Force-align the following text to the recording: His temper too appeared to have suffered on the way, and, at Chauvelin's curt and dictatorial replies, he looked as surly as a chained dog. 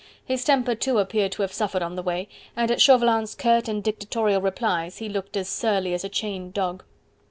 His 0.25 0.43
temper 0.43 0.73
too 0.73 0.97
appeared 0.97 1.31
to 1.33 1.43
have 1.43 1.53
suffered 1.53 1.83
on 1.83 1.95
the 1.95 2.01
way, 2.01 2.27
and, 2.55 2.71
at 2.71 2.81
Chauvelin's 2.81 3.35
curt 3.35 3.67
and 3.67 3.83
dictatorial 3.83 4.41
replies, 4.41 4.97
he 4.97 5.07
looked 5.07 5.37
as 5.37 5.47
surly 5.47 5.93
as 5.93 6.03
a 6.03 6.09
chained 6.09 6.55
dog. 6.55 6.83